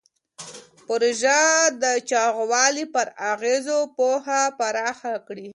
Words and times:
پروژه 0.87 1.41
د 1.83 1.83
چاغوالي 2.09 2.85
پر 2.93 3.07
اغېزو 3.31 3.79
پوهه 3.95 4.41
پراخه 4.59 5.13
کړې. 5.27 5.47